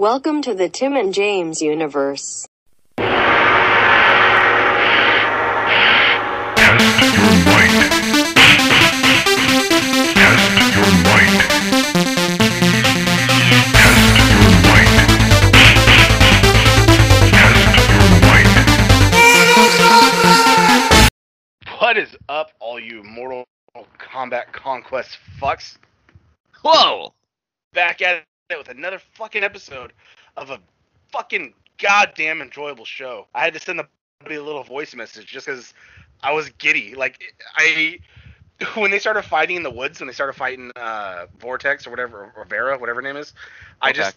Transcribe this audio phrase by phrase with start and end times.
[0.00, 2.46] Welcome to the Tim and James universe.
[2.96, 3.20] Test your.
[7.44, 7.84] Test your.
[8.32, 9.04] Test your.
[19.52, 21.78] Test your.
[21.78, 23.44] What is up, all you Mortal
[23.98, 25.76] Kombat Conquest fucks?
[26.62, 27.12] Whoa!
[27.74, 28.24] Back at
[28.58, 29.92] with another fucking episode
[30.36, 30.60] of a
[31.12, 33.26] fucking goddamn enjoyable show.
[33.34, 33.88] I had to send the
[34.22, 35.74] buddy a little voice message just because
[36.22, 36.94] I was giddy.
[36.94, 37.20] Like
[37.56, 37.98] I,
[38.74, 42.32] when they started fighting in the woods, when they started fighting uh, Vortex or whatever,
[42.36, 43.34] or Vera, whatever her name is,
[43.80, 44.16] I just,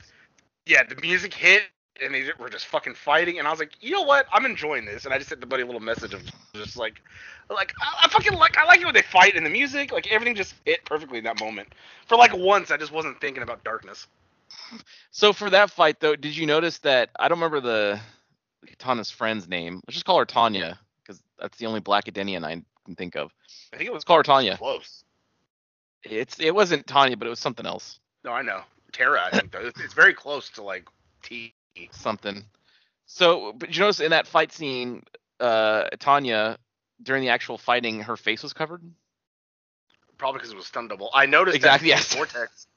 [0.66, 1.64] yeah, the music hit
[2.02, 4.86] and they were just fucking fighting, and I was like, you know what, I'm enjoying
[4.86, 6.24] this, and I just sent the buddy a little message of
[6.56, 7.02] just like,
[7.50, 10.12] like I, I fucking like, I like it when they fight and the music, like
[10.12, 11.74] everything just hit perfectly in that moment.
[12.08, 14.08] For like once, I just wasn't thinking about darkness.
[15.12, 18.00] So for that fight though, did you notice that I don't remember the
[18.68, 19.82] Katana's friend's name.
[19.88, 23.32] Let's just call her Tanya because that's the only Black Edenian I can think of.
[23.74, 24.58] I think it was Let's call her Tanya.
[24.58, 25.04] close.
[26.04, 28.00] It's it wasn't Tanya, but it was something else.
[28.24, 28.62] No, I know.
[28.92, 29.24] Tara.
[29.26, 29.72] I think though.
[29.80, 30.88] It's, very close to like
[31.24, 31.54] T.
[31.92, 32.46] Something.
[33.06, 35.04] So, but you notice in that fight scene,
[35.40, 36.58] uh, Tanya
[37.02, 38.82] during the actual fighting, her face was covered.
[40.18, 41.10] Probably because it was stun double.
[41.14, 42.14] I noticed Exactly, That yes.
[42.16, 42.68] Vortex.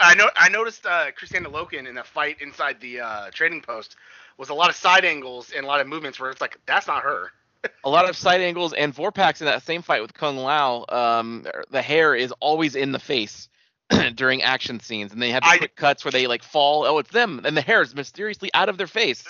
[0.00, 0.30] I know.
[0.36, 3.96] I noticed uh, Kristanna Loken in the fight inside the uh, trading post
[4.36, 6.86] was a lot of side angles and a lot of movements where it's like that's
[6.86, 7.30] not her.
[7.84, 10.84] A lot of side angles and Vorpax in that same fight with Kung Lao.
[10.88, 13.48] Um, the hair is always in the face
[14.14, 16.84] during action scenes, and they have the I- quick cuts where they like fall.
[16.86, 19.24] Oh, it's them, and the hair is mysteriously out of their face.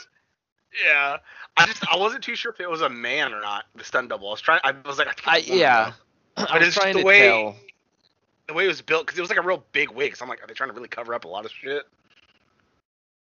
[0.84, 1.18] Yeah.
[1.56, 3.64] I just I wasn't too sure if it was a man or not.
[3.76, 4.28] The stun double.
[4.28, 4.60] I was trying.
[4.64, 5.92] I was like, I I, it's a woman, yeah.
[6.36, 7.56] I But was trying the to way tell.
[8.46, 10.16] The way it was built because it was like a real big wig.
[10.16, 11.84] So I'm like, are they trying to really cover up a lot of shit?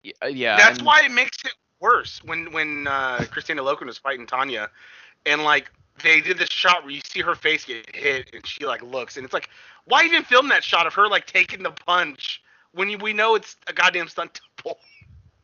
[0.03, 3.85] Y- uh, Yeah, That's and- why it makes it worse when when uh, Kristanna Loken
[3.85, 4.69] was fighting Tanya,
[5.25, 8.65] and like they did this shot where you see her face get hit and she
[8.65, 9.49] like looks and it's like,
[9.85, 12.41] why even film that shot of her like taking the punch
[12.73, 14.79] when you, we know it's a goddamn stunt double?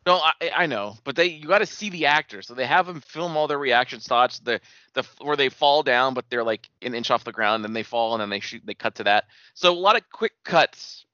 [0.10, 2.88] No, I, I know, but they you got to see the actor, so they have
[2.88, 4.60] them film all their reaction shots, the
[4.96, 7.84] the where they fall down, but they're like an inch off the ground, then they
[7.84, 9.26] fall, and then they shoot, they cut to that.
[9.54, 11.06] So a lot of quick cuts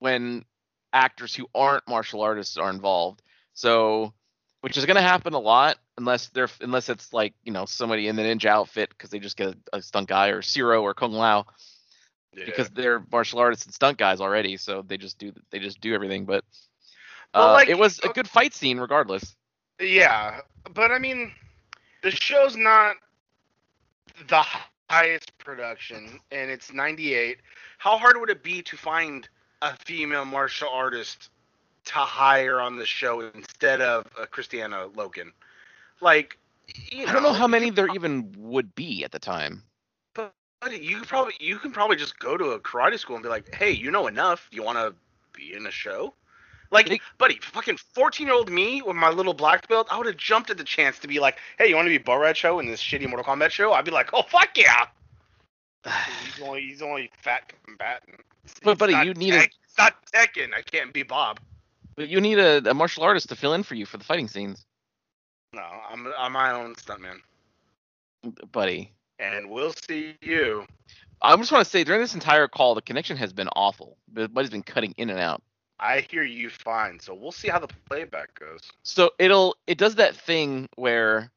[0.00, 0.44] when
[0.92, 3.22] actors who aren't martial artists are involved.
[3.54, 4.12] So,
[4.60, 8.06] which is going to happen a lot unless they're unless it's like you know somebody
[8.06, 10.92] in the ninja outfit because they just get a, a stunt guy or Siro or
[10.92, 11.46] Kung Lao
[12.34, 15.94] because they're martial artists and stunt guys already, so they just do they just do
[15.94, 16.26] everything.
[16.26, 16.44] But
[17.34, 19.36] Well, uh, like, it was a uh, good fight scene regardless.
[19.80, 20.40] yeah,
[20.72, 21.32] but I mean,
[22.02, 22.96] the show's not
[24.28, 24.44] the
[24.88, 27.38] highest production, and it's 98.
[27.78, 29.28] How hard would it be to find
[29.62, 31.30] a female martial artist
[31.86, 35.32] to hire on the show instead of uh, Kristanna Loken?
[36.00, 36.38] Like,
[36.90, 39.62] you I don't know how many there even would be at the time.
[40.14, 40.32] But
[40.70, 43.54] you could probably you can probably just go to a karate school and be like,
[43.54, 44.48] "Hey, you know enough.
[44.50, 44.94] You want to
[45.32, 46.14] be in a show?"
[46.76, 50.50] Like, They- buddy, fucking fourteen-year-old me with my little black belt, I would have jumped
[50.50, 52.66] at the chance to be like, "Hey, you want to be Bo' Rai Cho in
[52.66, 54.86] this shitty Mortal Kombat show?" I'd be like, "Oh fuck yeah!"
[56.24, 58.20] He's only he's only fat combatant.
[58.62, 60.54] But, It's buddy, you need a- Tek- It's not Tekken.
[60.54, 61.40] I can't be Bob.
[61.96, 64.28] But you need a, a martial artist to fill in for you for the fighting
[64.28, 64.66] scenes,
[65.54, 67.20] No, I'm I'm my own stuntman,
[68.52, 68.92] buddy.
[69.18, 70.66] and we'll see you.
[71.22, 73.96] I just want to say during this entire call, the connection has been awful.
[74.12, 75.42] Buddy's been cutting in and out.
[75.78, 78.60] I hear you fine, so we'll see how the playback goes.
[78.82, 81.30] So it'll it does that thing where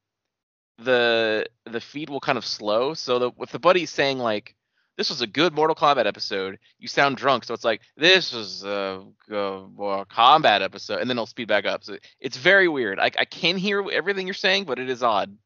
[0.77, 2.93] the the feed will kind of slow.
[2.93, 4.55] So the, with the buddy saying like
[4.99, 7.45] this was a good Mortal Kombat episode, you sound drunk.
[7.45, 9.01] So it's like this was a,
[9.31, 11.85] a, a combat episode, and then it'll speed back up.
[11.85, 12.99] So it's very weird.
[12.99, 15.37] I, I can hear everything you're saying, but it is odd.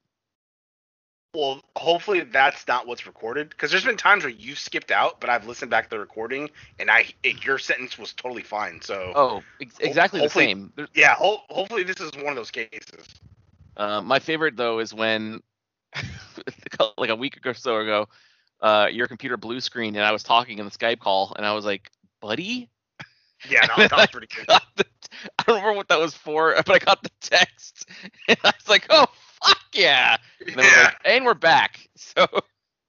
[1.33, 5.31] Well, hopefully that's not what's recorded because there's been times where you've skipped out, but
[5.31, 8.81] I've listened back to the recording and I it, your sentence was totally fine.
[8.81, 10.71] So Oh, ex- exactly the same.
[10.75, 13.07] There- yeah, ho- hopefully this is one of those cases.
[13.75, 15.41] Uh, my favorite though is when,
[16.99, 18.09] like a week or so ago,
[18.61, 21.53] uh, your computer blue screen and I was talking in the Skype call and I
[21.53, 21.89] was like,
[22.21, 22.69] "Buddy."
[23.49, 24.45] Yeah, that, was- that was pretty good.
[24.75, 24.85] The-
[25.39, 27.89] I don't remember what that was for, but I got the text
[28.27, 29.07] and I was like, "Oh
[29.45, 30.17] fuck yeah!"
[30.47, 31.89] And, then we're Yeah, like, and we're back.
[31.97, 32.27] So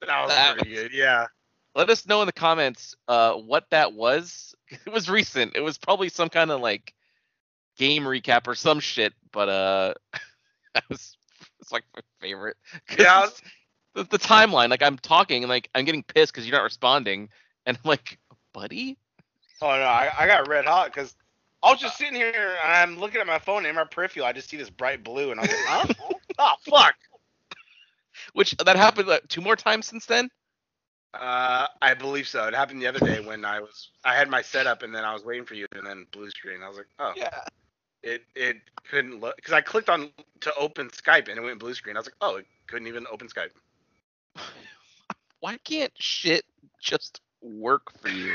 [0.06, 0.92] that was that pretty good.
[0.92, 1.26] Yeah.
[1.74, 4.54] let us know in the comments uh, what that was.
[4.86, 5.56] It was recent.
[5.56, 6.94] It was probably some kind of like
[7.76, 9.12] game recap or some shit.
[9.32, 9.94] But uh,
[10.74, 11.16] that was
[11.60, 12.56] it's like my favorite.
[12.98, 13.26] Yeah.
[13.94, 17.28] The, the timeline, like I'm talking and like I'm getting pissed because you're not responding,
[17.66, 18.18] and I'm like,
[18.52, 18.98] buddy.
[19.62, 21.14] Oh no, I, I got red hot because
[21.64, 24.32] I was just sitting here and I'm looking at my phone in my peripheral I
[24.32, 26.12] just see this bright blue and I was like, huh?
[26.38, 26.94] oh fuck.
[28.34, 30.28] Which that happened like, two more times since then.
[31.14, 32.46] Uh, I believe so.
[32.46, 35.14] It happened the other day when I was I had my setup and then I
[35.14, 36.62] was waiting for you and then blue screen.
[36.62, 37.30] I was like, oh, Yeah.
[38.02, 38.58] it it
[38.90, 40.10] couldn't look because I clicked on
[40.40, 41.96] to open Skype and it went blue screen.
[41.96, 43.50] I was like, oh, it couldn't even open Skype.
[45.40, 46.44] Why can't shit
[46.78, 48.34] just work for you?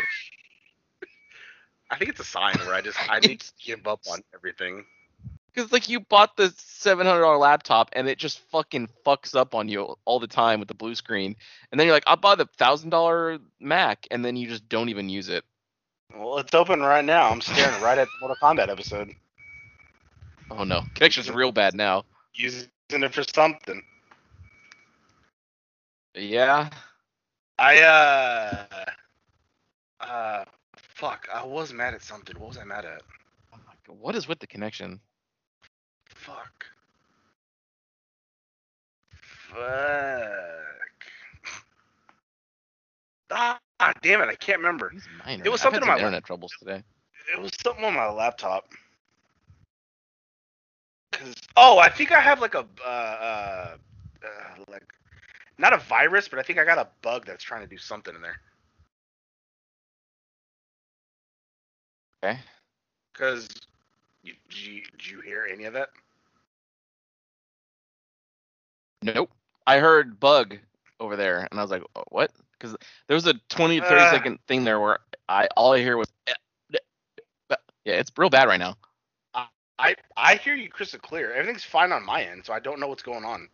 [1.92, 4.86] I think it's a sign where I just I need to give up on everything.
[5.54, 9.54] Because like you bought the seven hundred dollar laptop and it just fucking fucks up
[9.56, 11.36] on you all the time with the blue screen,
[11.72, 14.90] and then you're like, I bought the thousand dollar Mac, and then you just don't
[14.90, 15.44] even use it.
[16.16, 17.30] Well, it's open right now.
[17.30, 19.14] I'm staring right at the Mortal Kombat episode,
[20.52, 22.06] Oh no, connection's real bad now.
[22.36, 23.84] using it for something.
[26.16, 26.70] Yeah.
[27.58, 28.66] I uh
[30.00, 30.46] uh
[31.00, 31.28] fuck.
[31.34, 32.38] I was mad at something.
[32.40, 33.02] What was I mad at?
[33.54, 35.00] Oh my God, what is with the connection?
[36.06, 36.66] Fuck.
[39.50, 39.60] Fuck.
[43.82, 44.28] Ah, damn it!
[44.28, 44.92] I can't remember.
[45.46, 46.84] It was something on my- internet troubles today.
[47.34, 48.66] It was something on my laptop.
[51.14, 53.78] 'Cause- oh, I think I have like a uh, uh,
[54.26, 54.84] uh like
[55.58, 58.14] not a virus, but I think I got a bug that's trying to do something
[58.16, 58.42] in there.
[62.24, 62.40] Okay.
[63.14, 63.48] Cause
[64.24, 65.90] you, did you did you hear any of that?
[69.02, 69.32] Nope.
[69.66, 70.58] I heard bug
[71.00, 72.32] over there, and I was like, "Oh, what?
[72.54, 72.76] Because
[73.08, 74.08] there was a 20 to 30 Uh.
[74.08, 76.34] second thing there where I all I hear was, eh,
[76.74, 76.78] eh,
[77.52, 77.56] eh.
[77.86, 78.78] yeah, it's real bad right now.
[79.80, 81.34] I I hear you crystal clear.
[81.34, 83.50] Everything's fine on my end, so I don't know what's going on.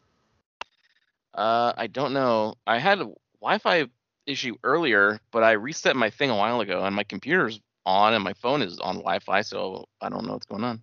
[1.33, 2.55] Uh, I don't know.
[2.65, 3.87] I had a Wi-Fi
[4.25, 8.23] issue earlier, but I reset my thing a while ago, and my computer's on, and
[8.23, 10.81] my phone is on Wi-Fi, so I don't know what's going on.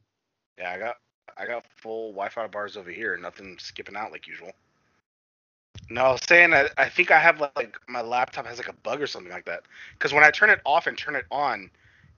[0.58, 0.96] Yeah, I got
[1.36, 4.52] I got full Wi-Fi bars over here, nothing skipping out like usual.
[5.90, 8.72] No, I was saying that I think I have like my laptop has like a
[8.72, 9.62] bug or something like that.
[9.94, 11.70] Because when I turn it off and turn it on,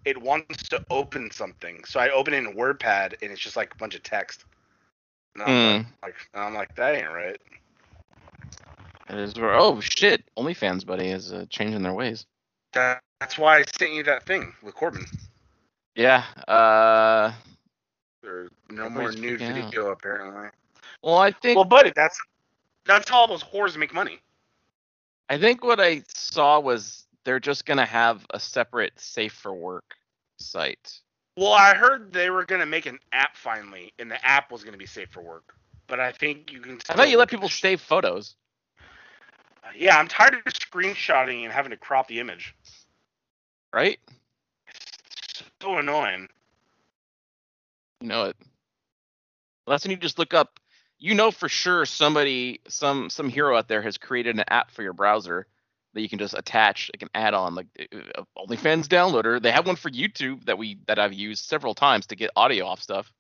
[0.05, 1.83] it wants to open something.
[1.85, 4.45] So I open it in WordPad and it's just like a bunch of text.
[5.35, 7.41] And I'm like, and I'm like, that ain't right.
[9.09, 12.27] It is where oh shit, OnlyFans buddy is uh, changing their ways.
[12.73, 15.07] That, that's why I sent you that thing with Corbin.
[15.97, 16.25] Yeah.
[16.47, 17.33] Uh.
[18.23, 19.65] There's no more nude freaking out.
[19.65, 20.49] video apparently.
[21.03, 22.21] Well, I think Well, buddy, that's
[22.85, 24.19] that's how all those whores make money.
[25.31, 29.95] I think what I saw was they're just gonna have a separate safe for work
[30.37, 31.01] site.
[31.39, 34.77] Well, I heard they were gonna make an app finally, and the app was gonna
[34.77, 35.55] be safe for work.
[35.87, 36.79] But I think you can.
[36.91, 38.37] I thought you let people save photos,
[39.75, 42.55] Yeah, I'm tired of screenshotting and having to crop the image.
[43.75, 43.99] Right?
[45.31, 46.29] It's so annoying.
[48.01, 48.37] You know it.
[49.67, 50.61] Last that's when you just look up.
[50.99, 54.83] You know for sure somebody, some some hero out there has created an app for
[54.83, 55.47] your browser
[55.95, 57.67] that you can just attach like an add-on, like
[58.17, 59.41] uh, OnlyFans downloader.
[59.41, 62.67] They have one for YouTube that we that I've used several times to get audio
[62.67, 63.13] off stuff.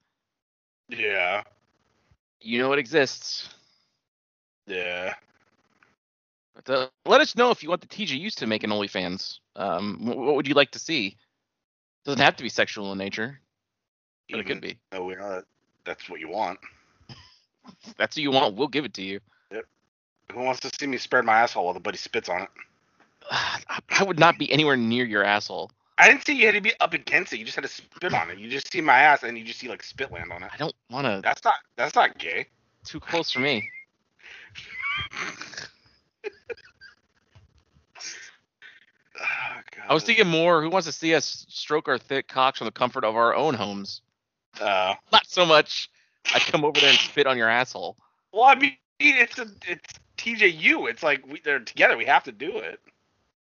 [0.88, 1.42] Yeah,
[2.40, 3.48] You know it exists.
[4.66, 5.14] yeah.
[6.69, 9.38] Uh, let us know if you want the TJUs to make an OnlyFans.
[9.56, 11.16] Um, what would you like to see?
[12.05, 13.40] Doesn't have to be sexual in nature,
[14.31, 14.78] but it could be.
[14.93, 15.44] No, we know that
[15.84, 16.58] that's what you want.
[17.96, 18.56] That's what you want.
[18.56, 19.20] We'll give it to you.
[19.50, 19.65] Yep.
[20.32, 22.48] Who wants to see me spread my asshole while the buddy spits on it?
[23.31, 25.70] I I would not be anywhere near your asshole.
[25.96, 27.38] I didn't see you had to be up against it.
[27.38, 28.38] You just had to spit on it.
[28.38, 30.50] You just see my ass and you just see like spit land on it.
[30.53, 31.20] I don't want to.
[31.22, 32.46] That's not that's not gay.
[32.84, 33.69] Too close for me.
[39.20, 39.84] Oh, God.
[39.88, 40.62] I was thinking more.
[40.62, 43.54] Who wants to see us stroke our thick cocks from the comfort of our own
[43.54, 44.00] homes?
[44.60, 45.90] Uh, Not so much.
[46.34, 47.96] I come over there and spit on your asshole.
[48.32, 50.88] well, I mean, it's a it's TJU.
[50.88, 51.96] It's like we they're together.
[51.96, 52.80] We have to do it.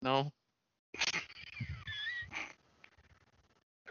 [0.02, 0.32] No.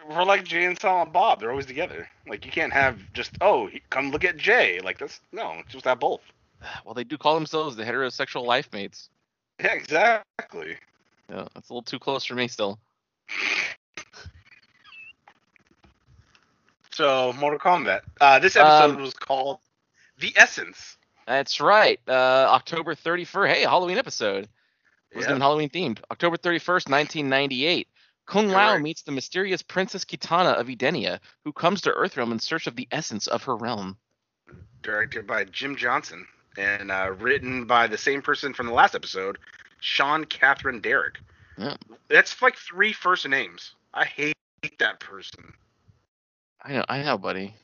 [0.08, 1.40] We're like Jay and Silent Bob.
[1.40, 2.08] They're always together.
[2.26, 4.80] Like you can't have just oh come look at Jay.
[4.80, 5.60] Like that's no.
[5.68, 6.22] Just have both.
[6.84, 9.10] Well, they do call themselves the heterosexual life mates.
[9.60, 10.76] Yeah, exactly.
[11.28, 12.78] Yeah, that's a little too close for me still.
[16.90, 18.00] So Mortal Kombat.
[18.20, 19.58] Uh, this episode Um, was called
[20.18, 20.96] The Essence.
[21.26, 22.00] That's right.
[22.08, 22.12] Uh,
[22.50, 23.48] October 31st.
[23.54, 24.48] Hey, Halloween episode.
[25.10, 26.00] It wasn't even Halloween themed.
[26.10, 27.88] October 31st, 1998.
[28.26, 28.82] Kung Lao Correct.
[28.82, 32.88] meets the mysterious Princess Kitana of Edenia, who comes to Earthrealm in search of the
[32.90, 33.96] essence of her realm.
[34.82, 36.26] Directed by Jim Johnson
[36.58, 39.38] and uh, written by the same person from the last episode,
[39.80, 41.18] Sean Catherine Derek.
[41.56, 41.76] Yeah.
[42.08, 43.74] That's like three first names.
[43.92, 44.34] I hate
[44.78, 45.52] that person.
[46.62, 47.54] I know, I know, buddy.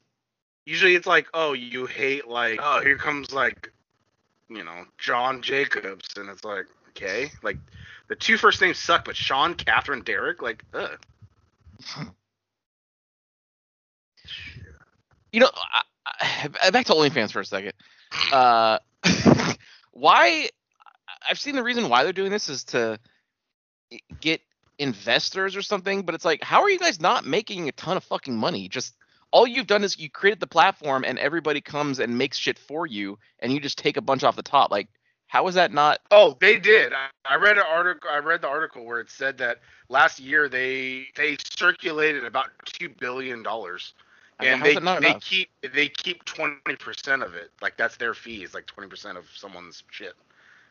[0.67, 3.73] Usually it's like, oh, you hate like, oh, here comes like,
[4.49, 7.59] you know, John Jacobs, and it's like, okay, like
[8.09, 10.99] the two first names suck, but Sean, Catherine, Derek, like, ugh.
[15.33, 17.73] You know, I, I, back to OnlyFans for a second.
[18.33, 18.79] Uh,
[19.91, 20.49] why?
[21.29, 22.99] I've seen the reason why they're doing this is to
[24.21, 24.41] get
[24.79, 28.05] investors or something, but it's like, how are you guys not making a ton of
[28.05, 28.69] fucking money?
[28.69, 28.95] Just
[29.31, 32.87] all you've done is you created the platform and everybody comes and makes shit for
[32.87, 34.71] you, and you just take a bunch off the top.
[34.71, 34.89] Like,
[35.27, 36.01] how is that not?
[36.11, 36.93] Oh, they did.
[36.93, 38.09] I, I read an article.
[38.11, 42.89] I read the article where it said that last year they they circulated about two
[42.89, 43.95] billion dollars,
[44.39, 45.25] I mean, and they they enough?
[45.25, 47.51] keep they keep twenty percent of it.
[47.61, 50.15] Like that's their fees, like twenty percent of someone's shit.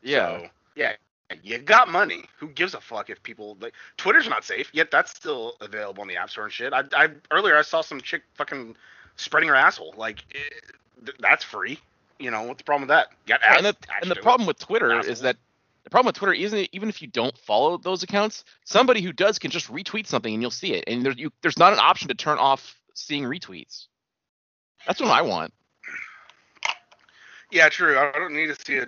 [0.03, 0.39] Yeah.
[0.39, 0.93] So, yeah.
[1.41, 2.25] You got money.
[2.37, 4.91] Who gives a fuck if people like Twitter's not safe yet?
[4.91, 6.73] That's still available on the App Store and shit.
[6.73, 8.75] I, I earlier I saw some chick fucking
[9.15, 9.95] spreading her asshole.
[9.97, 10.39] Like eh,
[11.05, 11.79] th- that's free.
[12.19, 13.07] You know what's the problem with that?
[13.25, 15.11] You got ads and the, and the problem with Twitter Asshole.
[15.11, 15.37] is that
[15.83, 19.39] the problem with Twitter isn't even if you don't follow those accounts, somebody who does
[19.39, 22.09] can just retweet something and you'll see it, and there's you, there's not an option
[22.09, 23.87] to turn off seeing retweets.
[24.85, 25.53] That's what I want.
[27.51, 27.97] Yeah, true.
[27.97, 28.87] I don't need to see a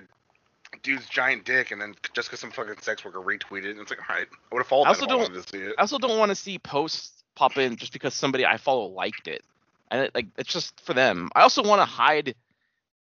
[0.83, 3.99] dude's giant dick and then just because some fucking sex worker retweeted it, it's like,
[4.09, 5.75] all right, I would have followed I also don't- wanted to see it.
[5.77, 9.27] I also don't want to see posts pop in just because somebody I follow liked
[9.27, 9.43] it,
[9.91, 11.29] and it, like it's just for them.
[11.35, 12.35] I also want to hide.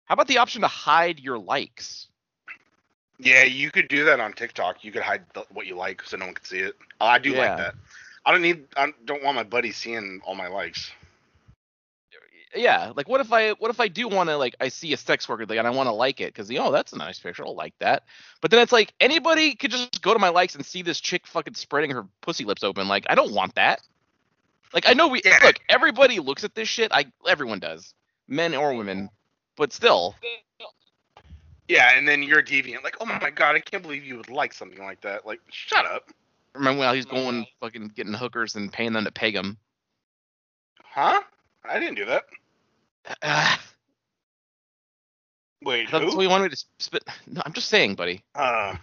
[0.07, 2.09] How about the option to hide your likes?
[3.19, 4.83] Yeah, you could do that on TikTok.
[4.85, 6.75] You could hide the, what you like so no one can see it.
[7.01, 7.39] I do Yeah.
[7.49, 7.75] like that.
[8.25, 8.65] I don't need.
[8.77, 10.91] I don't want my buddies seeing all my likes.
[12.55, 14.97] Yeah, like what if I what if I do want to like I see a
[14.97, 17.19] sex worker like and I want to like it because you oh that's a nice
[17.19, 18.05] picture I'll like that,
[18.41, 21.27] but then it's like anybody could just go to my likes and see this chick
[21.27, 23.81] fucking spreading her pussy lips open like I don't want that.
[24.75, 25.39] Like I know we Yeah.
[25.45, 27.95] look everybody looks at this shit I everyone does
[28.29, 29.11] men or women,
[29.57, 30.15] but still
[31.69, 32.85] Yeah, and then you're a deviant.
[32.85, 35.25] Like, oh my god, I can't believe you would like something like that.
[35.25, 36.11] Like, shut up.
[36.55, 39.57] remember when he's going fucking getting hookers and paying them to peg him.
[40.83, 41.23] Huh?
[41.65, 42.25] I didn't do that.
[43.23, 43.57] Uh,
[45.65, 46.17] Wait, that's who?
[46.17, 47.05] what you wanted me to spit.
[47.29, 48.23] No, I'm just saying, buddy.
[48.35, 48.75] Uh,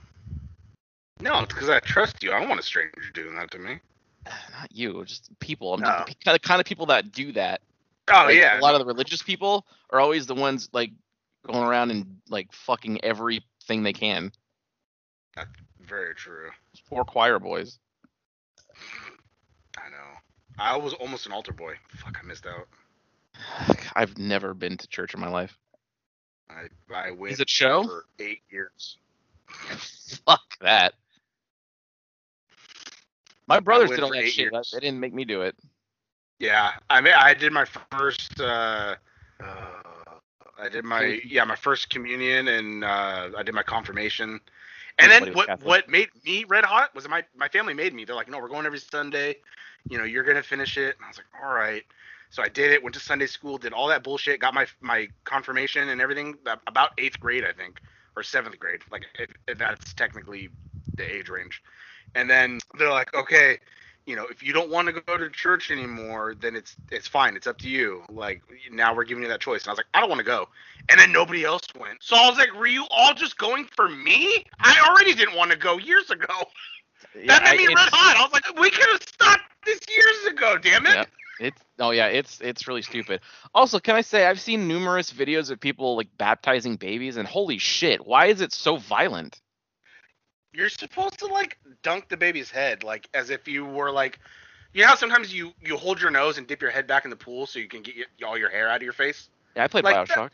[1.20, 2.32] no, it's because I trust you.
[2.32, 3.80] I don't want a stranger doing that to me.
[4.52, 5.74] Not you, just people.
[5.74, 5.88] I'm No.
[5.88, 7.62] just the kind of kind of people that do that.
[8.12, 8.60] Oh Like, yeah.
[8.60, 10.92] a lot of the religious people are always the ones like
[11.46, 14.32] going around and like fucking everything they can.
[15.82, 16.50] Very true.
[16.90, 17.80] Poor choir boys.
[19.78, 19.98] I know.
[20.58, 21.76] I was almost an altar boy.
[21.90, 22.68] Fuck, I missed out.
[23.96, 25.58] I've never been to church in my life.
[26.50, 27.84] I I went Is it show?
[27.84, 28.98] for eight years.
[30.26, 30.94] Fuck that.
[33.48, 34.52] My brothers did all that shit.
[34.52, 34.72] Years.
[34.74, 35.56] They didn't make me do it.
[36.40, 38.40] Yeah, I mean, I did my first.
[38.40, 38.96] Uh,
[39.44, 39.46] uh,
[40.58, 44.40] I did my yeah my first communion and uh, I did my confirmation.
[45.00, 45.68] And Everybody then what Catholic.
[45.68, 48.06] what made me red hot was my my family made me.
[48.06, 49.38] They're like, no, we're going every Sunday.
[49.90, 50.96] You know, you're gonna finish it.
[50.98, 51.84] And I was like, all right.
[52.30, 52.84] So I did it.
[52.84, 53.58] Went to Sunday school.
[53.58, 54.40] Did all that bullshit.
[54.40, 56.36] Got my my confirmation and everything.
[56.68, 57.80] About eighth grade, I think,
[58.16, 58.82] or seventh grade.
[58.92, 60.50] Like if, if that's technically
[60.98, 61.62] the age range.
[62.16, 63.60] And then they're like, okay,
[64.06, 67.36] you know, if you don't want to go to church anymore, then it's it's fine.
[67.36, 68.04] It's up to you.
[68.10, 69.64] Like now we're giving you that choice.
[69.64, 70.48] And I was like, I don't want to go.
[70.90, 72.02] And then nobody else went.
[72.02, 74.44] So I was like, were you all just going for me?
[74.60, 76.34] I already didn't want to go years ago.
[77.28, 78.18] That I- made me red hot.
[78.18, 80.58] I was like, we could have stopped this years ago.
[80.58, 80.96] Damn it.
[80.96, 81.06] Yeah.
[81.40, 83.22] It's oh yeah, it's it's really stupid.
[83.56, 87.58] Also, can I say I've seen numerous videos of people like baptizing babies, and holy
[87.58, 89.40] shit, why is it so violent?
[90.54, 94.20] You're supposed to like dunk the baby's head, like as if you were like,
[94.74, 97.10] you know how sometimes you you hold your nose and dip your head back in
[97.10, 99.30] the pool so you can get your, all your hair out of your face.
[99.56, 100.32] Yeah, I played Like that- Bioshock.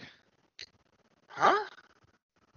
[1.28, 1.66] Huh?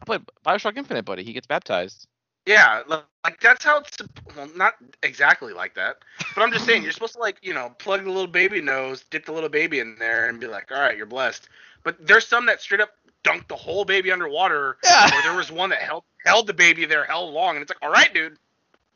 [0.00, 1.24] I played Bioshock Infinite, buddy.
[1.24, 2.06] He gets baptized.
[2.48, 3.98] Yeah, like that's how it's
[4.34, 5.98] well, not exactly like that,
[6.34, 9.04] but I'm just saying you're supposed to like you know plug the little baby nose,
[9.10, 11.46] dip the little baby in there, and be like, all right, you're blessed.
[11.84, 12.88] But there's some that straight up
[13.22, 14.78] dunk the whole baby underwater.
[14.82, 15.08] Yeah.
[15.08, 17.82] Or there was one that held held the baby there hell long, and it's like,
[17.82, 18.38] all right, dude.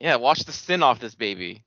[0.00, 1.62] Yeah, wash the sin off this baby.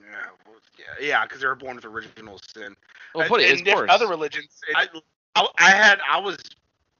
[0.00, 0.06] Yeah,
[0.46, 2.74] well, yeah, yeah, because they were born with original sin.
[3.14, 4.88] Well, put it, in different other religions, I,
[5.34, 6.38] I, I had I was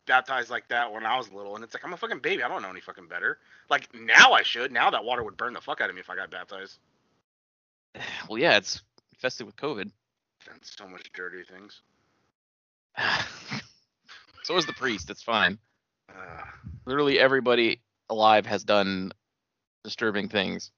[0.07, 2.43] baptized like that when I was little, and it's like I'm a fucking baby.
[2.43, 3.39] I don't know any fucking better.
[3.71, 4.73] Like now I should.
[4.73, 6.79] Now that water would burn the fuck out of me if I got baptized.
[8.29, 8.83] Well, yeah, it's
[9.13, 9.83] infested with COVID.
[10.51, 11.81] And so much dirty things.
[14.43, 15.11] so is the priest.
[15.11, 15.59] It's fine.
[16.09, 16.43] Uh,
[16.87, 17.81] Literally everybody
[18.11, 19.13] alive has done
[19.85, 20.71] disturbing things.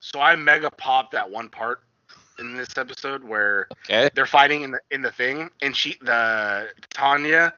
[0.00, 1.82] so I mega popped that one part
[2.38, 4.10] in this episode where Okay.
[4.14, 7.54] they're fighting in the in the thing, and she the Tanya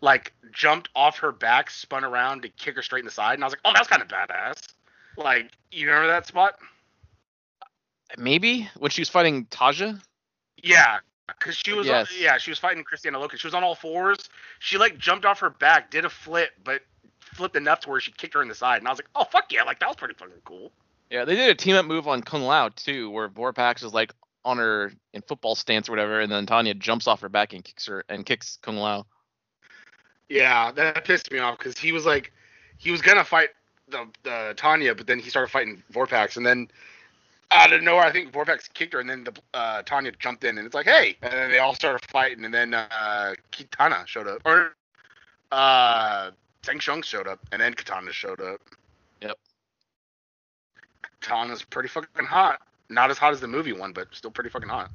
[0.00, 3.44] like jumped off her back, spun around to kick her straight in the side, and
[3.44, 4.68] I was like, oh, that's kind of badass.
[5.16, 6.58] Like, you remember that spot?
[8.18, 10.00] Maybe when she was fighting Taja.
[10.62, 12.12] Yeah, because she was Yes.
[12.18, 13.38] yeah she was fighting Kristanna Loken.
[13.38, 14.28] She was on all fours.
[14.60, 16.82] She like jumped off her back, did a flip, but
[17.20, 19.24] flipped enough to where she kicked her in the side, and I was like, oh
[19.24, 20.70] fuck yeah, like that was pretty fucking cool.
[21.10, 24.12] Yeah, they did a team up move on Kung Lao too, where Vorpax is like
[24.44, 27.64] on her in football stance or whatever, and then Tanya jumps off her back and
[27.64, 29.06] kicks her and kicks Kung Lao.
[30.28, 32.32] Yeah, that pissed me off because he was like,
[32.78, 33.50] he was gonna fight
[33.88, 36.68] the the Tanya, but then he started fighting Vorpax, and then
[37.50, 40.58] out of nowhere, I think Vorpax kicked her, and then the uh, Tanya jumped in,
[40.58, 44.26] and it's like, hey, and then they all started fighting, and then uh, Kitana showed
[44.26, 44.74] up, or
[45.52, 46.30] uh,
[46.62, 48.60] Sheng showed up, and then Katana showed up.
[51.24, 51.30] Yep.
[51.30, 52.60] Katana's pretty fucking hot.
[52.88, 54.90] Not as hot as the movie one, but still pretty fucking hot.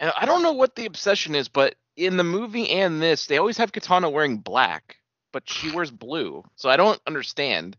[0.00, 3.38] And I don't know what the obsession is, but in the movie and this, they
[3.38, 4.96] always have Katana wearing black,
[5.32, 6.44] but she wears blue.
[6.56, 7.76] So I don't understand.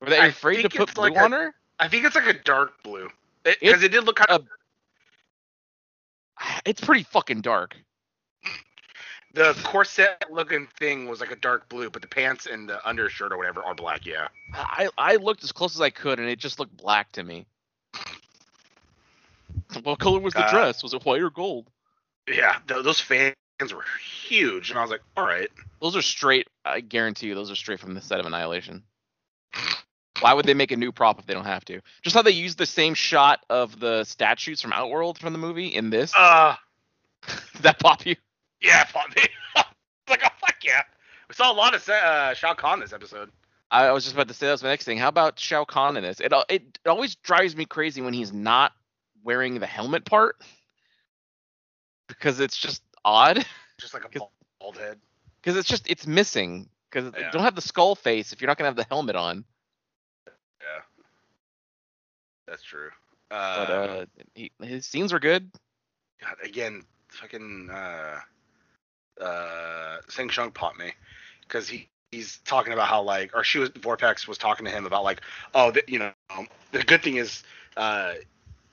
[0.00, 1.54] Were they I afraid to put blue like a- on her?
[1.78, 3.10] I think it's like a dark blue.
[3.42, 4.46] Because It's it, did look kind of.
[6.64, 7.76] It's pretty fucking dark.
[9.32, 13.32] The corset looking thing was like a dark blue, but the pants and the undershirt
[13.32, 14.04] or whatever are black.
[14.04, 14.28] Yeah.
[14.54, 17.46] I I looked as close as I could, and it just looked black to me.
[19.84, 20.82] What color was the Uh, dress?
[20.82, 21.66] Was it white or gold?
[22.26, 22.56] Yeah.
[22.66, 23.34] th- those fans
[23.72, 23.84] were
[24.26, 25.48] huge, and I was like, all right.
[25.80, 26.48] Those are straight.
[26.64, 28.82] I guarantee you, those are straight from the set of Annihilation.
[30.20, 31.80] Why would they make a new prop if they don't have to?
[32.02, 35.68] Just how they use the same shot of the statues from Outworld from the movie
[35.68, 36.12] in this.
[36.16, 36.56] Uh,
[37.54, 38.16] Did that pop you?
[38.62, 39.22] Yeah, pop me.
[40.08, 40.82] like, oh fuck yeah.
[41.28, 43.30] We saw a lot of uh, Shao Kahn this episode.
[43.70, 44.98] I was just about to say that's my next thing.
[44.98, 46.20] How about Shao Kahn in this?
[46.20, 48.72] It it, it always drives me crazy when he's not
[49.22, 50.36] wearing the helmet part
[52.08, 53.44] because it's just odd.
[53.80, 54.20] Just like a
[54.60, 54.98] bald head.
[55.40, 56.68] Because it's just it's missing.
[56.90, 57.30] Because Yeah.
[57.30, 59.44] don't have the skull face if you're not gonna have the helmet on.
[60.26, 60.82] Yeah.
[62.48, 62.90] That's true.
[63.28, 64.04] But Uh, uh,
[64.34, 65.50] he, his scenes were good.
[66.20, 68.18] God, again, fucking uh,
[69.20, 70.92] uh, Shang Tsung popped me
[71.42, 74.86] because he he's talking about how like, or she was Vortex was talking to him
[74.86, 75.20] about like,
[75.54, 76.12] oh, the, you know,
[76.72, 77.42] the good thing is,
[77.76, 78.14] uh,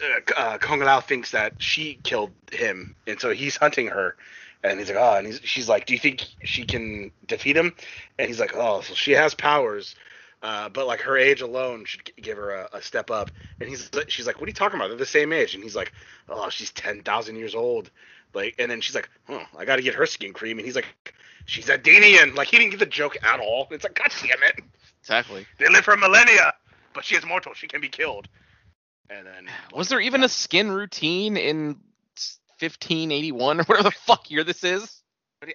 [0.01, 4.15] uh, uh, Kung Lao thinks that she killed him, and so he's hunting her.
[4.63, 7.75] And he's like, oh, and he's, she's like, do you think she can defeat him?
[8.17, 9.95] And he's like, oh, so she has powers,
[10.41, 13.29] uh, but like her age alone should give her a, a step up.
[13.61, 14.87] And he's, she's like, what are you talking about?
[14.87, 15.53] They're the same age.
[15.53, 15.93] And he's like,
[16.27, 17.91] oh, she's ten thousand years old.
[18.37, 20.57] Like, and then she's like, oh, I got to get her skin cream.
[20.59, 20.85] And he's like,
[21.45, 22.35] she's a Danian.
[22.35, 23.67] Like, he didn't get the joke at all.
[23.71, 24.59] It's like, god damn it,
[25.01, 25.45] Exactly.
[25.59, 26.53] they live for millennia,
[26.93, 27.53] but she is mortal.
[27.53, 28.27] She can be killed.
[29.09, 31.77] And then Was there even a skin routine in
[32.59, 35.01] 1581 or whatever the fuck year this is?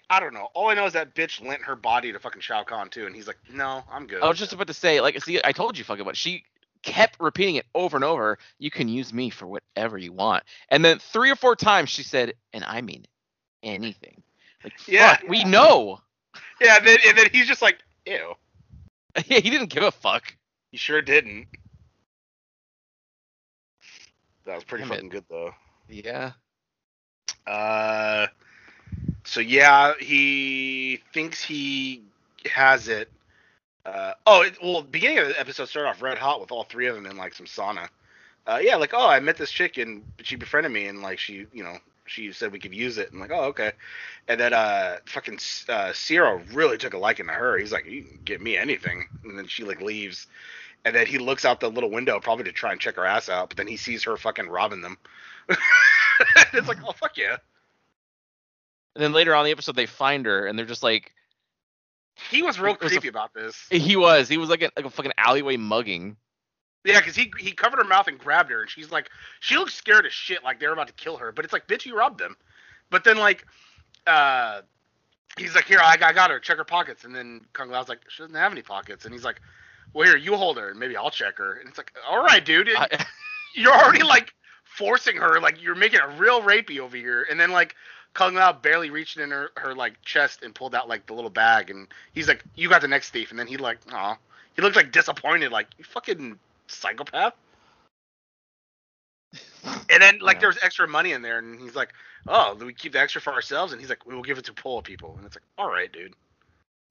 [0.09, 0.49] I don't know.
[0.55, 3.17] All I know is that bitch lent her body to fucking Shao Kahn too, and
[3.17, 5.77] he's like, "No, I'm good." I was just about to say, like, see, I told
[5.77, 6.45] you fucking, but she
[6.83, 8.39] kept repeating it over and over.
[8.59, 10.45] You can use me for whatever you want.
[10.69, 13.07] And then three or four times she said, and I mean
[13.63, 14.23] anything.
[14.65, 15.17] Like, Yeah.
[15.17, 16.01] fuck, we know.
[16.61, 16.77] yeah.
[16.79, 18.35] And then, and then he's just like, "Ew."
[19.27, 20.35] yeah, he didn't give a fuck.
[20.71, 21.47] He sure didn't.
[24.47, 24.95] That was pretty Damn it.
[24.97, 25.55] fucking good though.
[25.89, 26.33] Yeah.
[27.47, 28.27] Uh,
[29.25, 32.03] so yeah, he thinks he
[32.51, 33.11] has it.
[33.85, 36.87] Uh, oh, it, well, beginning of the episode started off red hot with all three
[36.87, 37.89] of them in like some sauna.
[38.47, 41.47] Uh, yeah, like oh, I met this chick and she befriended me and like she,
[41.53, 43.73] you know, she said we could use it and like oh okay,
[44.29, 45.35] and then uh, fucking
[45.69, 47.59] uh, Siro really took a liking to her.
[47.59, 50.27] He's like you can get me anything, and then she like leaves.
[50.85, 53.29] And then he looks out the little window, probably to try and check her ass
[53.29, 53.49] out.
[53.49, 54.99] But then he sees her fucking robbing them.
[56.53, 57.37] it's like, oh fuck yeah.
[58.97, 61.13] And then later on the episode, they find her and they're just like,
[62.31, 63.67] He was real was a- creepy about this.
[63.71, 66.17] he was, he was like a, like a fucking alleyway mugging.
[66.85, 69.09] Yeah, because he he covered her mouth and grabbed her, and she's like,
[69.41, 71.31] she looks scared as shit, like they're about to kill her.
[71.31, 72.37] But it's like, bitch, you robbed them.
[72.91, 73.47] But then like,
[74.07, 74.63] uh,
[75.39, 76.41] he's like, here, I, I got her.
[76.41, 77.05] Check her pockets.
[77.05, 79.05] And then Kung Lao's like, she doesn't have any pockets.
[79.05, 79.41] And he's like,
[79.95, 81.55] well, here, you hold her, and maybe I'll check her.
[81.55, 82.89] And it's like, all right, dude, I,
[83.55, 87.27] you're already like forcing her, like you're making it real rapey over here.
[87.31, 87.77] And then like
[88.15, 91.31] Kung Lao barely reached in her, her like chest and pulled out like the little
[91.31, 94.17] bag, and he's like, "You got the next thief." And then he like, "Aw,"
[94.55, 97.35] he looked like disappointed, like you fucking psychopath.
[99.89, 100.41] And then like Yeah.
[100.41, 101.91] there was extra money in there, and he's like,
[102.27, 104.45] "Oh, do we keep the extra for ourselves?" And he's like, "We will give it
[104.47, 106.15] to poor people." And it's like, "All right, dude."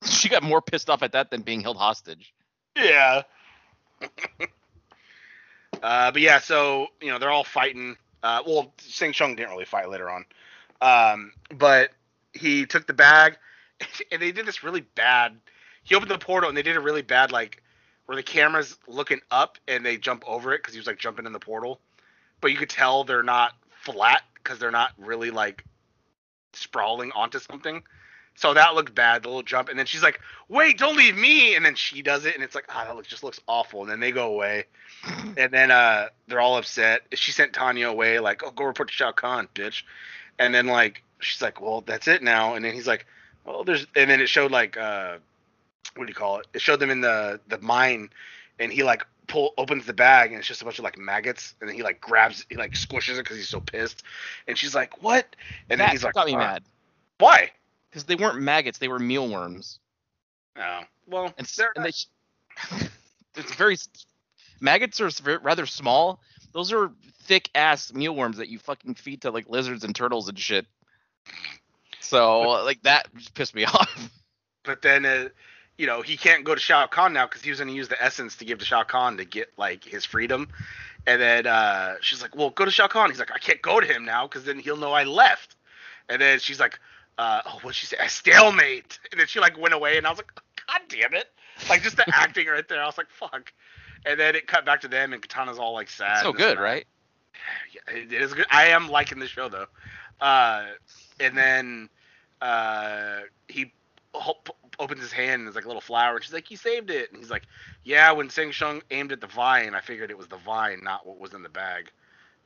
[0.03, 2.33] she got more pissed off at that than being held hostage.
[2.75, 3.23] Yeah.
[5.83, 7.95] uh, but yeah, so you know they're all fighting.
[8.23, 10.25] Uh, well, Shang Tsung didn't really fight later on,
[10.81, 11.91] um, but
[12.33, 13.37] he took the bag,
[14.11, 15.37] and they did this really bad.
[15.83, 17.61] He opened the portal, and they did a really bad like
[18.05, 21.25] where the camera's looking up and they jump over it because he was like jumping
[21.25, 21.79] in the portal,
[22.41, 25.63] but you could tell they're not flat because they're not really like
[26.53, 27.83] sprawling onto something.
[28.35, 31.55] So that looked bad, the little jump, and then she's like, "Wait, don't leave me!"
[31.55, 33.81] And then she does it, and it's like, ah, that looks just looks awful.
[33.81, 34.65] And then they go away,
[35.37, 37.01] and then uh, they're all upset.
[37.13, 39.83] She sent Tanya away, like, "Oh, go report to Shao Kahn, bitch."
[40.39, 43.05] And then like she's like, "Well, that's it now." And then he's like,
[43.45, 45.17] "Well, there's," and then it showed like, uh,
[45.95, 46.47] what do you call it?
[46.53, 48.09] It showed them in the the mine,
[48.59, 51.55] and he like pull opens the bag, and it's just a bunch of like maggots,
[51.59, 54.03] and then he like grabs, he like squishes it because he's so pissed,
[54.47, 55.35] and she's like, "What?"
[55.69, 56.63] And then he's like, got me "Uh, mad
[57.19, 57.51] Why?
[57.89, 59.79] because they weren't maggots; they were mealworms.
[60.57, 61.91] Oh, well, And, and they,
[63.35, 63.77] it's very
[64.61, 66.19] maggots are rather small.
[66.53, 66.91] Those are
[67.23, 70.65] thick ass mealworms that you fucking feed to like lizards and turtles and shit.
[71.99, 74.09] So like that just pissed me off.
[74.63, 75.29] but then uh,
[75.77, 77.87] you know he can't go to Shao Kahn now because he was going to use
[77.87, 80.47] the essence to give to Shao Kahn to get like his freedom.
[81.07, 83.79] And then uh, she's like, "Well, go to Shao Kahn." He's like, "I can't go
[83.79, 85.55] to him now because then he'll know I left."
[86.09, 86.79] And then she's like,
[87.17, 87.97] uh, "Oh, what'd she say?
[87.99, 90.31] A stalemate." And then she like went away, and I was like,
[90.67, 91.25] "God damn it!"
[91.69, 92.83] Like just the acting right there.
[92.83, 93.51] I was like, "Fuck."
[94.05, 96.21] And then it cut back to them, and Katana's all like sad.
[96.23, 96.85] so good, right?
[97.73, 98.45] Yeah, it is good.
[98.49, 99.67] I am liking the show though.
[100.19, 100.65] Uh,
[101.19, 101.89] and then
[102.41, 103.73] uh, he
[104.79, 107.11] opens his hand and there's like a little flower, and she's like, "You saved it."
[107.11, 107.43] And he's like,
[107.83, 111.05] "Yeah." When Shang Tsung aimed at the vine, I figured it was the vine, not
[111.05, 111.91] what was in the bag.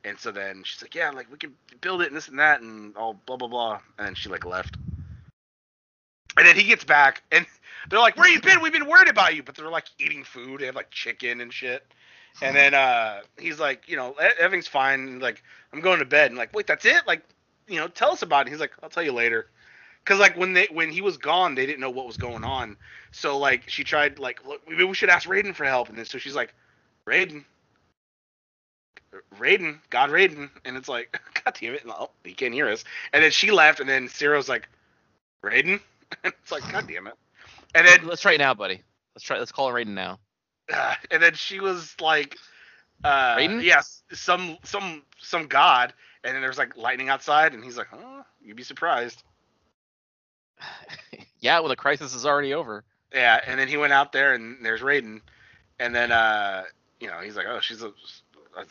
[0.04, 2.60] And so then she's like, "Yeah, like we can build it and this and that
[2.60, 4.76] and all blah blah blah." And then she like left.
[6.36, 7.46] And then he gets back, and
[7.90, 8.60] they're like, "Where you been?
[8.60, 10.60] We've been worried about you." But they're like eating food.
[10.60, 11.84] They have like chicken and shit.
[12.42, 15.20] And then uh, he's like, you know, "E- everything's fine.
[15.20, 16.30] Like, I'm going to bed.
[16.30, 17.06] And like, wait, that's it?
[17.06, 17.22] Like,
[17.66, 18.50] you know, tell us about it.
[18.50, 19.46] He's like, I'll tell you later.
[20.04, 22.76] Cause like when they when he was gone, they didn't know what was going on.
[23.10, 25.88] So like she tried like, look, maybe we should ask Raiden for help.
[25.88, 26.54] And then so she's like,
[27.08, 27.44] Raiden,
[29.36, 32.84] Raiden, God Raiden, and it's like, God damn it, no, he can't hear us.
[33.12, 34.68] And then she left, and then Cyril's like,
[35.44, 35.80] Raiden,
[36.24, 37.14] it's like, God damn it.
[37.74, 38.82] And then let's try it now, buddy.
[39.14, 39.38] Let's try.
[39.38, 40.18] Let's call it Raiden now.
[40.72, 42.36] uh, and then she was like,
[43.04, 43.62] uh, Raiden?
[43.62, 45.92] yes, some some some god,
[46.24, 49.22] and then there's like lightning outside, and he's like, huh, you'd be surprised.
[51.40, 52.84] yeah, well the crisis is already over.
[53.12, 55.20] Yeah, and then he went out there, and there's Raiden,
[55.78, 56.64] and then uh,
[57.00, 58.64] you know, he's like, oh, she's a, a,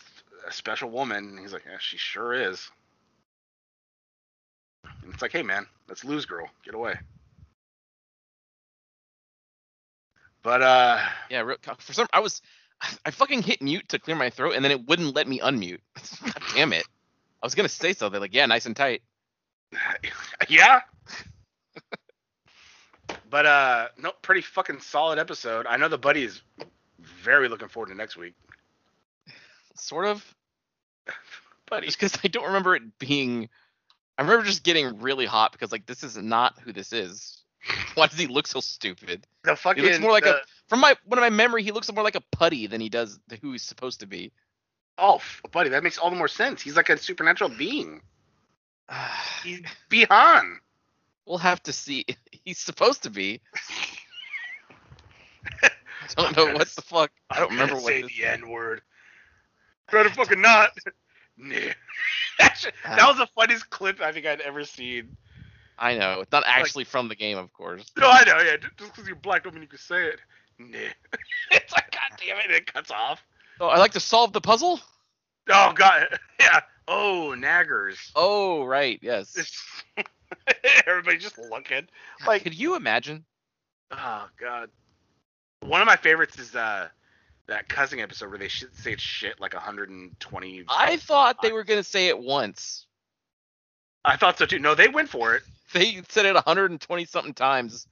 [0.48, 2.70] a special woman, and he's like, yeah, she sure is.
[5.04, 6.96] And it's like, hey man, that's lose girl, get away.
[10.46, 11.00] But uh,
[11.32, 12.44] Yeah, real, for some I was
[13.04, 15.80] I fucking hit mute to clear my throat and then it wouldn't let me unmute.
[16.24, 16.86] God damn it.
[17.42, 19.02] I was gonna say something like, yeah, nice and tight.
[20.48, 20.82] yeah.
[23.32, 25.66] but uh, no, pretty fucking solid episode.
[25.66, 26.44] I know the buddy is
[27.00, 28.36] very looking forward to next week.
[29.74, 30.36] Sort of.
[31.68, 33.50] Buddy, Just because I don't remember it being
[34.20, 37.42] I remember just getting really hot because like this is not who this is.
[37.96, 39.26] Why does he look so stupid?
[39.44, 41.72] the fucking He looks more like the- a from my one of my memory, he
[41.72, 44.32] looks more like a putty than he does the, who he's supposed to be.
[44.98, 46.62] oh, buddy, that makes all the more sense.
[46.62, 48.02] He's like a supernatural being.
[49.44, 50.56] He's Bihan.
[51.26, 52.06] we'll have to see.
[52.46, 53.42] He's supposed to be.
[55.64, 55.70] I
[56.16, 57.12] don't know what the fuck.
[57.30, 58.82] I don't remember what say the N word.
[59.92, 60.72] Better fucking not.
[61.38, 61.56] nah.
[62.40, 65.16] that, that was the funniest clip I think I'd ever seen.
[65.78, 66.22] I know.
[66.22, 67.92] It's not actually from the game, of course.
[67.98, 68.58] No, I know, yeah.
[68.78, 70.20] Just because you're black don't mean you can say it.
[70.58, 70.78] Nah.
[71.52, 73.22] it's like, god damn it, it cuts off.
[73.60, 74.80] Oh, I like to solve the puzzle.
[75.50, 76.08] Oh god,
[76.40, 76.62] yeah.
[76.88, 78.12] Oh, naggers.
[78.16, 79.00] Oh, right.
[79.02, 79.36] Yes.
[80.88, 81.88] Everybody just looking.
[82.26, 83.26] Like, Could you imagine?
[83.92, 84.70] oh god.
[85.62, 86.88] One of my favorites is uh
[87.48, 90.64] that cussing episode where they say shit like 120.
[90.68, 92.88] I thought they were gonna say it once.
[94.04, 94.60] I thought so too.
[94.60, 97.88] No, they went for it They said it 120 something times,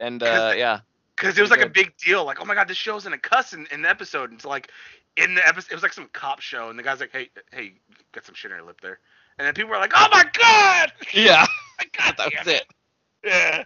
[0.00, 0.80] and uh, they- yeah,
[1.16, 2.24] because it was like a big deal.
[2.24, 4.30] Like, oh my god, this show's in a cuss in, in the episode.
[4.30, 4.70] And it's like
[5.16, 7.74] in the episode, it was like some cop show, and the guy's like, hey, hey,
[8.12, 8.98] got some shit on your lip there.
[9.38, 10.92] And then people were like, oh my god.
[11.14, 11.46] yeah,
[11.98, 12.64] god that was it.
[13.24, 13.64] Yeah.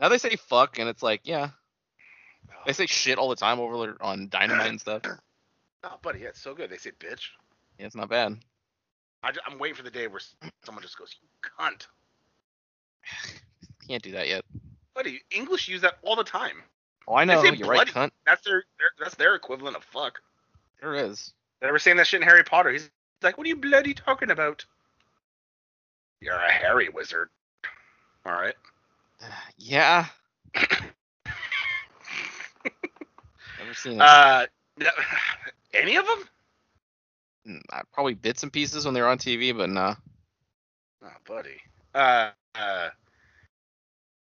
[0.00, 1.50] Now they say fuck, and it's like, yeah,
[2.66, 5.02] they say shit all the time over there on Dynamite and stuff.
[5.84, 6.68] Oh, buddy, yeah, it's so good.
[6.68, 7.28] They say bitch.
[7.78, 8.38] Yeah, it's not bad.
[9.22, 10.20] I, am waiting for the day where
[10.64, 11.28] someone just goes, you
[11.60, 11.86] cunt.
[13.88, 14.44] Can't do that yet.
[14.94, 16.62] Buddy, English use that all the time.
[17.08, 17.42] Oh, I know.
[17.42, 18.10] You're right, cunt.
[18.26, 20.20] That's their, their that's their equivalent of fuck.
[20.80, 21.32] Sure is.
[21.60, 22.70] They were saying that shit in Harry Potter.
[22.70, 22.90] He's
[23.22, 24.64] like, what are you bloody talking about?
[26.20, 27.28] You're a hairy wizard.
[28.24, 28.54] All right.
[29.58, 30.06] Yeah.
[33.58, 34.00] Never seen it.
[34.00, 34.46] Uh,
[35.74, 36.24] any of them?
[37.48, 39.94] Mm, uh, Probably bits and pieces when they were on TV, but nah.
[41.02, 41.56] Oh, buddy.
[41.94, 42.88] Uh, uh,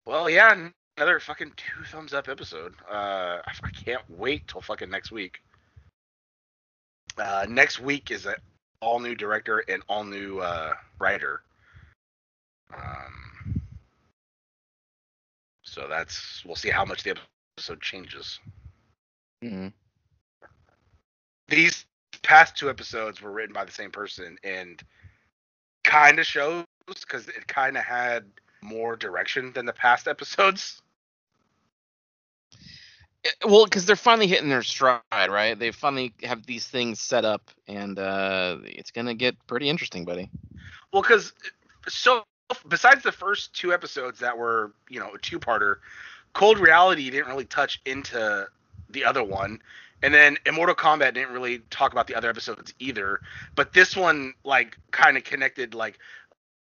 [0.06, 2.74] well, yeah, another fucking two thumbs up episode.
[2.90, 5.40] Uh, I can't wait till fucking next week.
[7.18, 8.36] Uh, next week is an
[8.82, 11.42] all new director and all new uh, writer.
[12.74, 13.62] Um,
[15.64, 17.18] so that's we'll see how much the
[17.58, 18.40] episode changes.
[19.44, 19.74] Mm.
[21.48, 21.86] These
[22.22, 24.82] past two episodes were written by the same person and
[25.84, 28.26] kind of shows because it kind of had
[28.62, 30.82] more direction than the past episodes.
[33.26, 35.58] Eh, Well, because they're finally hitting their stride, right?
[35.58, 40.30] They finally have these things set up, and uh, it's gonna get pretty interesting, buddy.
[40.92, 41.34] Well, because
[41.88, 42.24] so
[42.68, 45.78] besides the first two episodes that were you know a two-parter,
[46.34, 48.48] Cold Reality didn't really touch into
[48.90, 49.60] the other one,
[50.04, 53.22] and then Immortal Kombat didn't really talk about the other episodes either.
[53.56, 56.00] But this one like kind of connected like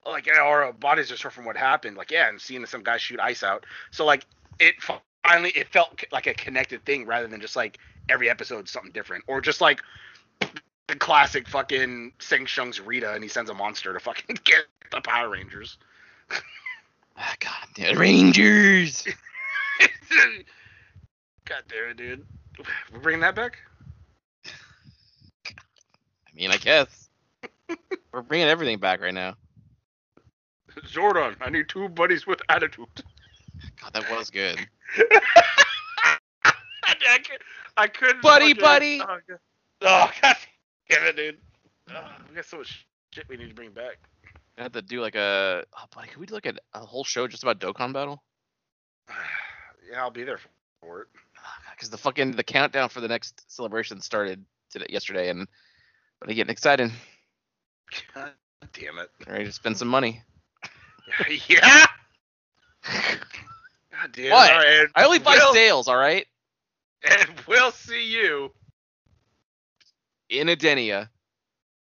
[0.06, 1.96] like our bodies are sore from what happened.
[1.96, 3.64] Like yeah, and seeing some guy shoot ice out.
[3.90, 4.26] So like
[4.58, 4.74] it
[5.24, 9.24] finally it felt like a connected thing rather than just like every episode something different
[9.28, 9.80] or just like
[10.88, 15.00] the classic fucking Shang Tsung's Rita and he sends a monster to fucking get the
[15.00, 15.78] Power Rangers.
[17.16, 19.04] Ah, God damn Rangers!
[21.44, 22.26] God damn it, dude.
[22.92, 23.58] We're bringing that back?
[24.46, 27.10] I mean, I guess
[28.12, 29.34] we're bringing everything back right now.
[30.86, 32.86] Zordon, I need two buddies with attitude.
[33.80, 34.58] God, that was good.
[36.44, 37.38] I, could,
[37.76, 38.22] I couldn't.
[38.22, 39.00] Buddy, fucking- buddy.
[39.02, 39.38] Oh, God.
[39.82, 40.36] Oh, God
[40.88, 41.38] damn it, dude.
[41.90, 43.98] Oh, we got so much shit we need to bring back.
[44.58, 45.64] I had to do like a.
[45.76, 48.22] Oh, buddy, could we do like a, a whole show just about Dokkan Battle?
[49.90, 50.38] yeah, I'll be there
[50.80, 51.08] for it.
[51.38, 55.48] Ah, because the fucking the countdown for the next celebration started today, yesterday, and
[56.20, 56.90] buddy, getting excited.
[58.14, 58.32] God
[58.72, 59.10] damn it.
[59.26, 60.22] Ready to spend some money.
[61.48, 61.86] yeah?
[62.84, 64.50] God damn What?
[64.50, 64.52] it.
[64.52, 66.26] All right, I only buy we'll, sales, all right.
[67.08, 68.52] And we'll see you.
[70.28, 71.08] In Edenia.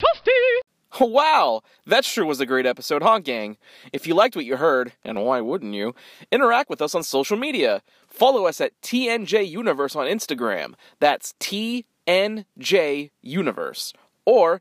[0.00, 0.30] Toasty.
[1.00, 3.56] Wow, that sure was a great episode, huh, gang?
[3.94, 5.94] If you liked what you heard, and why wouldn't you,
[6.30, 7.80] interact with us on social media.
[8.06, 10.74] Follow us at TNJ Universe on Instagram.
[11.00, 13.94] That's TNJ Universe.
[14.26, 14.60] Or